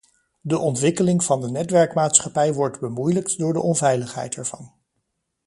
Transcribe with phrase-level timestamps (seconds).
[0.41, 4.73] De ontwikkeling van de netwerkmaatschappij wordt bemoeilijkt door de onveiligheid ervan.